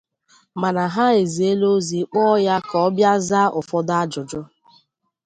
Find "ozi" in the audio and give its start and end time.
1.75-1.99